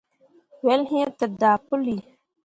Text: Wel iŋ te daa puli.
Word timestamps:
Wel 0.65 0.81
iŋ 0.97 1.07
te 1.17 1.25
daa 1.39 1.57
puli. 1.65 1.97